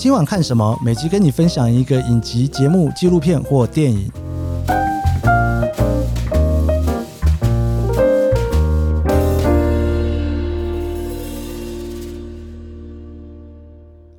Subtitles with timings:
[0.00, 0.78] 今晚看什么？
[0.82, 4.10] 每集跟你分享一个影集、节目、纪录片或电影。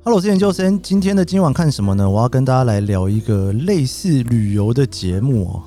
[0.04, 0.80] Hello，我是研究生。
[0.80, 2.08] 今天的今晚看什么呢？
[2.08, 5.62] 我要跟大家来聊一个类似旅游的节目哦。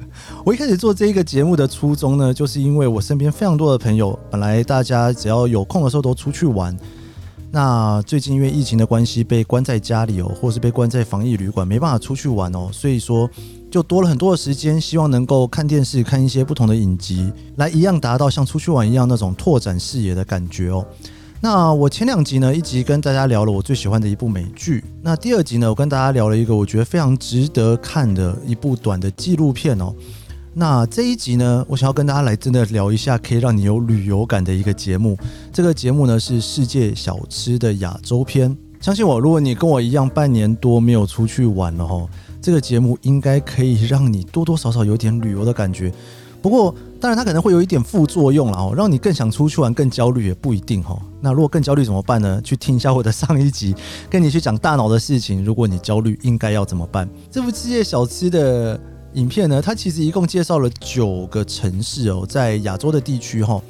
[0.46, 6.74] 我一开始做这一个节目的初衷呢，就是因为我身边非常多的朋友，本来大家只要有空的时候都出去玩。
[7.50, 13.28] 那最近因为疫情的关系，被关在家里哦，或是被关在防疫旅馆，没办法出去玩哦，所以说
[13.70, 20.86] 就多了很多的时间，希望能够看电视，看一些不同的影集，来一样达到像出去玩一样那种拓展视野的感觉哦。
[21.40, 29.94] 那我前两集呢，一集跟大家聊了我最喜欢的一部美剧，那第二集呢，我跟大家聊了一个我觉得非常值得看的一部短的纪录片哦。
[30.58, 35.16] 那这一集呢，我想要跟大家来真的聊一下，可以让你有旅游感的一个节目。
[35.52, 38.58] 这个节目呢是世界小吃的亚洲篇。
[38.80, 42.04] 相信我，如果你跟我一样半年多没有出去玩了哈，
[42.42, 45.92] 这个节目应该可以让你多多少少有点旅游的感觉。
[46.42, 51.00] 不过，当然它可能会有一点副作用了哦，让你更想出去玩，更焦虑也不一定哈。
[51.20, 52.42] 那如果更焦虑怎么办呢？
[52.42, 53.76] 去听一下我的上一集，
[54.10, 55.44] 跟你去讲大脑的事情。
[55.44, 57.08] 如果你焦虑，应该要怎么办？
[57.30, 58.80] 这部世界小吃的。
[59.14, 63.60] 影片呢，它其实一共介绍了九个城市哦，在亚洲的地区哈，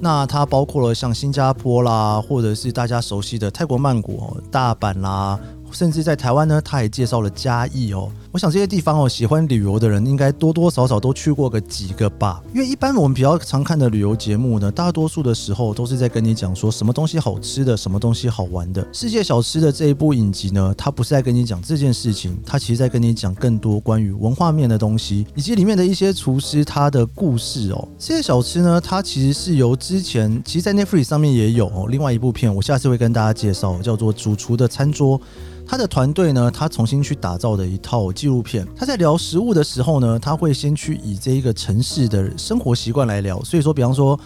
[0.00, 5.38] 那它包括了像新加坡啦，或者是大家熟悉的泰国曼谷、大阪啦。
[5.72, 8.10] 甚至在台湾呢，它也介绍了嘉义哦。
[8.32, 12.40] 我想这些地方哦，喜欢旅游的人应该多多少少都去过个几个吧。
[12.54, 18.86] 因为一般我们比较常看的旅游节目呢，大多数的时候都是在跟你讲说什么东西好吃的，什么东西好玩的。
[18.92, 27.88] 世界小吃的这一部影集呢，它不是在跟你讲这件事情，它其实在跟你讲更多关于文化面的东西，以及里面的一些厨师他的故事哦。
[27.98, 35.18] 世界小吃呢，它其实是由之前其实，在 Netflix 上面也有哦，另外一部片，我下次会跟大家介绍，叫做《主厨的餐桌》。
[35.66, 38.66] 他的团队呢，他重新去打造的一套纪录片。
[38.76, 43.42] 他在聊食物的时候呢，他会先去以这一个城市的生活习惯来聊。
[43.42, 44.18] 所以说，比方说，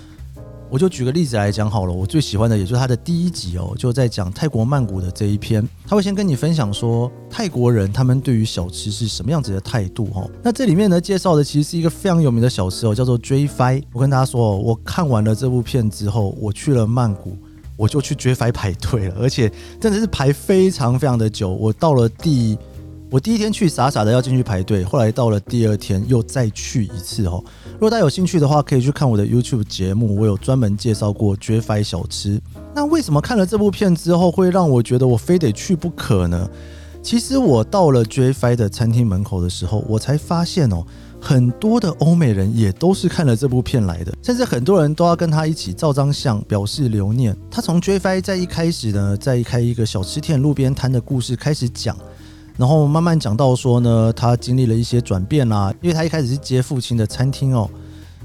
[0.69, 1.93] 我就举个例子来讲好了。
[1.93, 5.65] 我最喜欢的，也就是他的第一集哦，就在讲泰国曼谷的这一篇。
[5.87, 10.29] 他会先跟你分享说，泰国人他们对于小吃是什么样子的态度哈。
[10.43, 13.81] 那这里面呢，介绍的其实是一个非常有名的小吃哦，叫做追番。
[13.93, 17.39] 我跟大家说哦，我看完了这部片之后，我去了曼谷。
[17.77, 21.51] 我就去追番排队了，而且真的是排非常非常的久。
[21.51, 22.57] 我到了第，
[23.15, 27.41] 我第一天去傻傻的要进去排队，后来到了第二天又再去一次哦。
[27.75, 32.43] 如果大家有兴趣的话，可以去看我的 YouTube 节目，我有专门介绍过追番小吃。
[32.75, 36.51] 那为什么看了这部片之后会让我觉得我非得去不可呢？
[37.05, 40.85] 其实我到了 JFI 的餐厅门口的时候，我才发现哦。
[41.21, 47.35] 很多的欧美人也都是看了这部片来的，甚至很多人都要跟他一起照张相，表示留念。
[47.51, 51.97] 他从 JFI 在一开始呢，在一开一个小吃店路边摊的故事开始讲，
[52.57, 57.69] 然后慢慢讲到说呢，他经历了一些转变啦，因为他一开始是接父亲的餐厅哦。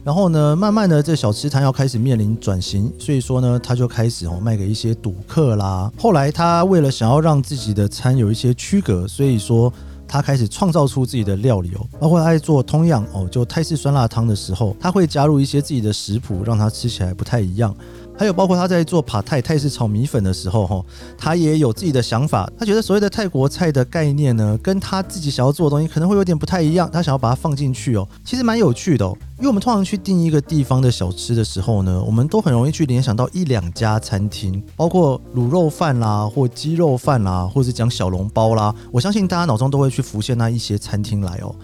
[0.01, 5.91] 然后呢，慢慢的这小吃摊要开始面临转型，所以说呢，他就开始哦卖给一些赌客啦。
[5.97, 9.71] 后来他为了想要让自己的餐有一些区隔，所以说
[10.07, 17.75] 他开始创造出自己的料理哦，包括他在做通样哦，就泰式酸辣汤的时候，他会加入一些自己的食谱，让它吃起来不太一样。
[18.19, 20.83] 还有包括他在做帕泰泰式炒米粉的时候，哈，
[21.17, 22.51] 他也有自己的想法。
[22.59, 26.89] 他觉得所谓的泰国菜的概念呢，跟他自己想要做的东西可能会有点不太一样。
[26.91, 29.17] 他想要把它放进去哦，其实蛮有趣的哦。
[29.37, 38.75] 因为我们通常去订一个地方的小吃的时候呢，我们都很容易去联想到一两家餐厅，包括卤肉饭啦，或鸡肉饭啦，或是讲小笼包啦。
[38.91, 41.55] 我相信大家脑中都会去浮现那一些餐厅来哦。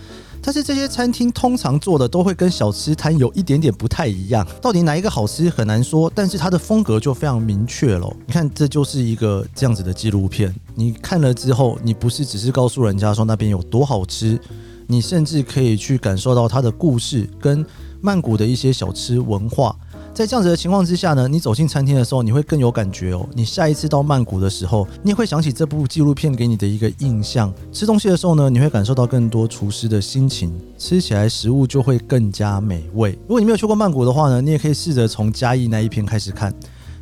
[0.45, 8.15] 但是这些餐厅通常做的都会跟小吃摊有一点点不太一样，到底哪一个好吃很难说，但是它的风格就非常明确了。
[8.27, 14.39] 你看，这就是一个这样子的纪录片，你看了之后，你不是只是告诉人家说那边有多好吃，
[14.85, 17.65] 你甚至可以去感受到它的故事跟
[17.99, 19.75] 曼谷的一些小吃文化。
[20.15, 23.27] 在这样子的情况之下呢，你走进餐厅的时候，你会更有感觉哦。
[23.33, 27.53] 你下一次到曼谷的时候，你也会想起这部纪录片给你的一个印象。
[27.73, 33.11] 吃东西的时候呢，你会感受到更多厨师的心情，吃起来食物就会更加美味。
[33.27, 36.53] 如果你没有去过曼谷的话呢，你也可以试着从嘉义那一篇开始看。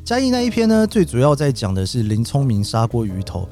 [0.04, 3.48] 嘉义那一篇呢，最主要在讲的是林聪明砂锅鱼头。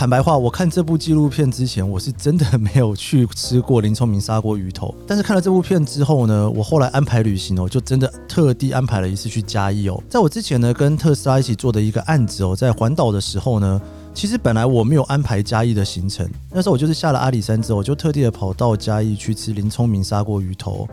[0.00, 4.94] 坦白话，我看这部纪录片之前，我是真的没有去吃过林聪明砂锅鱼头。
[5.06, 10.02] 但是看了这部片之后呢，我后来安排旅行哦，就真的特地安排了一次去嘉义哦。
[10.08, 13.78] 在我之前呢，跟特斯拉一起做的一个案子哦，在环岛的时候呢，
[14.14, 16.26] 其实本来我没有安排嘉义的行程。
[16.50, 20.88] 那时候我就是下了阿里山之后，我就特地的跑到嘉义去吃林聪明砂锅鱼头，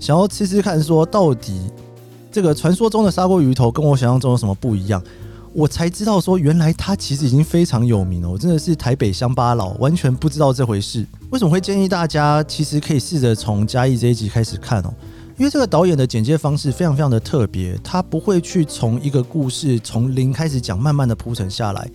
[0.00, 1.60] 想要吃吃看，说到底
[2.30, 5.02] 这个传说中的砂锅鱼头跟我想象中有什么不一样。
[5.54, 8.30] 我才知道说，原来他其实已经非常有名了。
[8.30, 11.06] 我真的是台北乡巴佬，完全不知道这回事。
[11.30, 14.94] 为什么会建议大家其实可以试着从嘉义这一集开始看哦？
[15.36, 21.90] 因为这个导演的剪接方式非常非常的特别，他不会去从一个故事从零开始讲，慢慢的铺陈下来。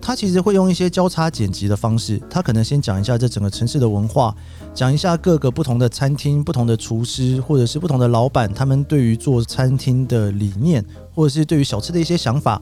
[0.00, 4.34] 他其实会用一些交叉剪辑的方式，他可能先讲一下这整个城市的文化，
[4.72, 10.84] 讲一下各个不同的餐厅、不同的厨师或者是不同的老板，他们对于做餐厅的理念，
[11.14, 12.60] 或者是对于小吃的一些想法。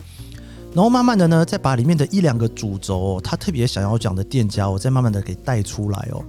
[0.75, 6.23] 然后慢慢的呢，再把里面的一两个主轴哦，他特别想要讲的店家，我再慢慢的给带出来哦。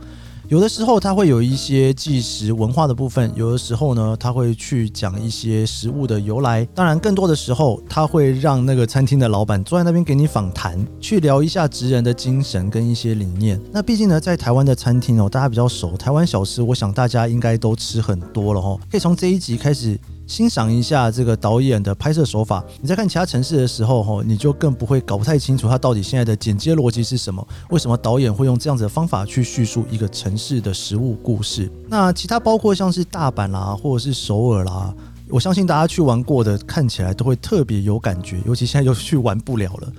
[0.48, 6.66] 有的时候他会有一些纪实文化的部分，有的时候呢，他会去讲一些食物的由来。
[6.74, 13.62] 当然，更多的时候他会让那个餐厅的老板坐在那边给你访谈，去聊一下职人的精神跟一些理念。
[13.72, 18.80] 那毕竟呢，在台湾的餐厅哦，大家比较熟，台湾小吃，我想大家应该都吃很多了哦。
[18.90, 20.00] 可以从这一集开始。
[20.30, 27.46] 欣赏一下这个导演的拍摄手法，你在看其他城市的时候，吼，你就更不会搞不太清楚他到底现在的剪接逻辑是什么？
[27.72, 31.68] 为什么导演会用这样子的方法去叙述一个城市的食物故事？
[31.88, 34.94] 那其他包括像是大阪啦，或者是首尔啦，
[35.30, 39.92] 我相信大家去玩过的，看起来都会特别有感觉，尤其现在又去玩不了了。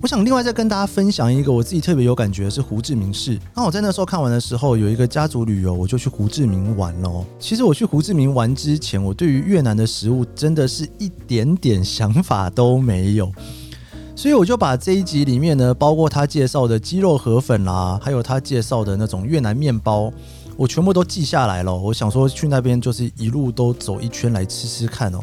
[0.00, 3.36] 我想另外再跟大家分享一个我自己特别有感觉是胡志明市。
[3.52, 7.24] 那我在那时候看完的时候，有一个家族旅游，我就去胡志明玩了。
[7.40, 13.32] 其实我去胡志明玩之前，我对于越南的食物真的是一点点想法都没有，
[14.14, 20.12] 所以我就把这一集里面呢，包括他介绍的鸡肉河粉啦，还有他介绍的那种越南面包，
[20.56, 21.76] 我全部都记下来了。
[21.76, 25.18] 我想说去那边就是一路都走一圈来吃吃看哦。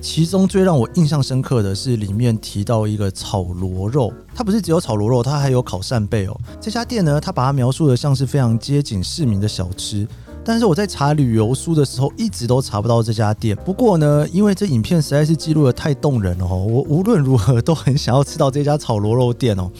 [0.00, 6.40] 其中最让我印象深刻的是里面提到一个炒螺肉，它不是只有炒螺肉，它还有烤扇贝哦。
[6.60, 10.08] 这家店呢，它把它描述的像是非常接近市民的小吃，
[10.42, 13.54] 但是我在查旅游书的时候一直都查不到这家店。
[13.64, 19.70] 不过呢，因为这影片实在是记录得太动人了哦，我无论如何都很想要吃到这家炒螺肉店哦，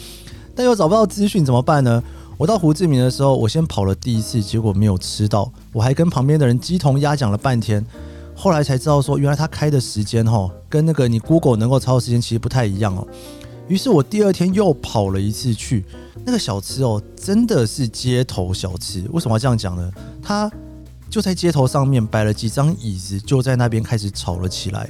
[0.55, 2.01] 但又找不到资讯怎么办呢？
[2.37, 7.83] 我到胡志明的时候，我先跑了第一次，结果没有吃到，我还跟旁边的人鸡同鸭讲了半天。
[8.41, 13.07] 后来才知道说，原来他开的时间哈，跟那个你 Google 能够超的时间其实不太一样哦。
[13.67, 15.85] 于是我第二天又跑了一次去，
[16.25, 19.07] 那个小吃哦，真的是街头小吃。
[19.11, 19.91] 为什么要这样讲呢？
[20.23, 20.51] 他
[21.07, 24.89] 就在街头上面摆了几张椅子，就在那边开始吵了起来。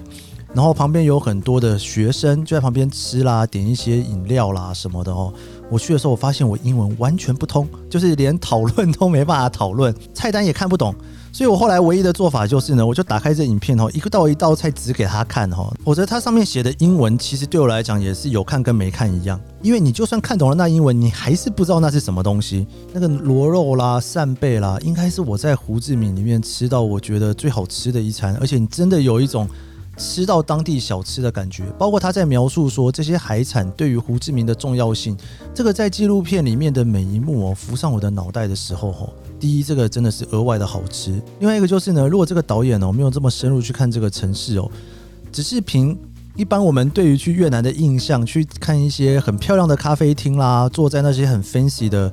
[0.53, 5.33] 然后旁边有很多的学生就在旁边吃啦，点一些饮料啦什么的哦。
[5.69, 10.94] 我去的时候，我发现我英文完全不通，就是连讨论都没办法讨论，菜单也看不懂。
[11.33, 22.68] 所以我后来唯一的做法就是呢，我就打开这影片哦，一个道一道菜指给他看哈，否则它上面写的英文其实对我来讲也是有看跟没看一样，因为你就算看懂了那英文，你还是不知道那是什么东西。
[22.92, 29.48] 那个螺肉啦、扇贝啦，应该是我在胡志明里面吃到我觉得最好吃的一餐，而且你真的有一种
[29.97, 31.63] 吃到当地小吃的感觉。
[31.77, 35.17] 包括他在描述说这些海产对于胡志明的重要性，
[35.53, 39.13] 这个在纪录片里面的每一幕哦浮上我的脑袋的时候吼。
[39.39, 41.21] 第一，这个真的是额外的好吃。
[41.39, 44.69] 另外一个就是呢，如果这个导演哦没有这么深入去看这个城市哦，
[45.31, 45.97] 只是凭
[46.35, 52.11] 一般我们对于去越南的印象，去看一些很漂亮的咖啡厅啦，坐在那些很 fancy 的。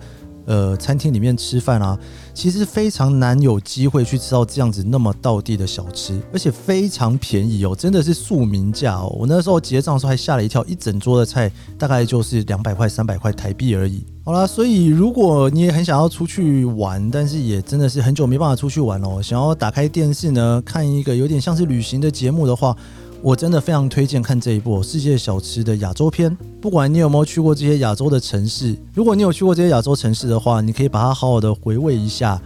[0.48, 1.96] 呃，餐厅里面吃饭啊，
[2.32, 9.14] 其实非常难有机会去吃到这样子那么道地的小吃，而且非常便宜哦，真的是庶民价哦。
[9.20, 14.02] 我那时候结账的时候还吓了一跳，一整桌的菜大概就是两百块、三百块台币而已。
[14.24, 22.74] 好啦，所以如果你也很想要出去玩，但是也真的是很久没办法出去玩哦，想要打开电视呢，看一个有点像是旅行的节目的话。
[23.20, 26.34] 我真的非常推荐看这一部《世界小吃》的亚洲篇。
[26.60, 32.40] 不管你有没有去过这些亚洲的城市，如果你有去过这些亚洲城市的话，你可以把它好好的回味一下，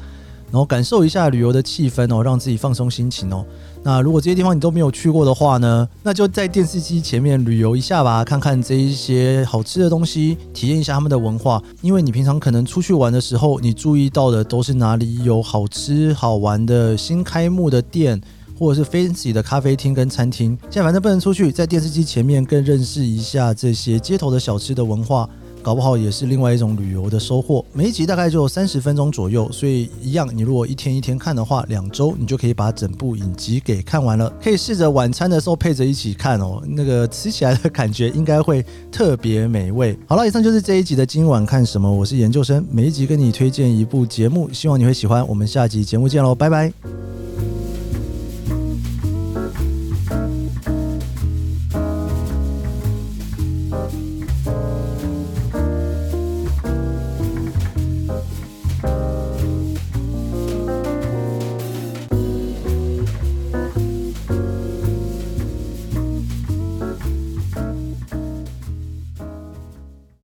[0.50, 3.44] 然后感受一下旅游的气氛哦，让自己放松心情哦。
[3.82, 11.62] 那如果这些地方你都没有去过的话呢，那就在电视机前面旅游一下吧，看看这一些好吃的东西，体验一下他们的文化。
[11.82, 18.18] 因为你平常可能出去玩的时候，你注意到的都是哪里有好吃好玩的新开幕的店。
[18.62, 25.28] 或者是 fancy 的咖啡厅跟餐厅，现在反正不能出去，在电视机前面更认识一下这些街头的小吃的文化，
[25.62, 27.64] 搞不好也是另外一种旅游的收获。
[27.72, 34.32] 每一集大概就三十分钟左右，所以一样，你如果一天一天看的话，两周你就可以把整部影集给看完了。
[34.40, 39.98] 可以试着晚餐的时候配着一起看哦，那个吃起来的感觉应该会特别美味。
[40.06, 45.26] 好了，以上就是这一集的今晚看什么，我是研究生，每一集跟你推荐一部节目，希望你会喜欢。
[45.26, 47.21] 我们下集节目见喽，拜拜。